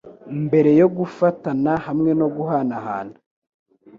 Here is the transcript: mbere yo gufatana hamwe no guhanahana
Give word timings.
mbere 0.45 0.69
yo 0.79 0.87
gufatana 0.97 1.73
hamwe 1.85 2.11
no 2.19 2.27
guhanahana 2.35 3.15